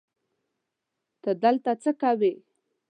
[1.21, 2.33] ته دلته څه کوی